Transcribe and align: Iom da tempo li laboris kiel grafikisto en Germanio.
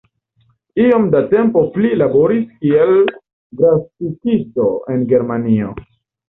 Iom 0.85 1.03
da 1.15 1.19
tempo 1.33 1.61
li 1.83 1.91
laboris 2.01 2.47
kiel 2.63 2.95
grafikisto 3.61 4.67
en 4.95 5.05
Germanio. 5.13 5.71